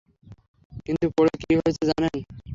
কিন্তু 0.85 1.05
পড়ে 1.17 1.33
কি 1.41 1.51
হয়েছে 1.57 1.83
জানেন? 1.89 2.15